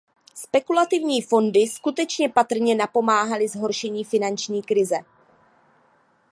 [0.35, 4.95] Spekulativní fondy skutečně patrně napomáhaly zhoršení finanční krize.